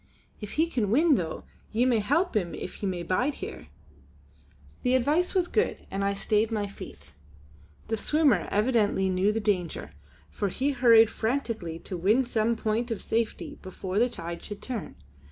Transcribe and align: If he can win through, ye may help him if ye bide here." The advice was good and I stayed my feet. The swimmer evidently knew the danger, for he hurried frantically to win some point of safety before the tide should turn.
If 0.39 0.53
he 0.53 0.67
can 0.67 0.89
win 0.89 1.15
through, 1.15 1.43
ye 1.71 1.85
may 1.85 1.99
help 1.99 2.35
him 2.35 2.55
if 2.55 2.81
ye 2.81 3.03
bide 3.03 3.35
here." 3.35 3.67
The 4.81 4.95
advice 4.95 5.35
was 5.35 5.47
good 5.47 5.85
and 5.91 6.03
I 6.03 6.15
stayed 6.15 6.49
my 6.49 6.65
feet. 6.65 7.13
The 7.87 7.97
swimmer 7.97 8.47
evidently 8.49 9.09
knew 9.09 9.31
the 9.31 9.39
danger, 9.39 9.91
for 10.31 10.47
he 10.47 10.71
hurried 10.71 11.11
frantically 11.11 11.77
to 11.81 11.97
win 11.97 12.25
some 12.25 12.55
point 12.55 12.89
of 12.89 13.03
safety 13.03 13.59
before 13.61 13.99
the 13.99 14.09
tide 14.09 14.41
should 14.43 14.63
turn. 14.63 14.95